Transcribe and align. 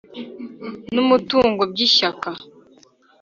n 0.93 0.95
umutungo 1.03 1.61
by 1.71 1.79
Ishyaka 1.87 2.29